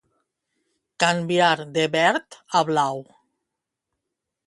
[1.03, 3.07] Canviar de verd a blau.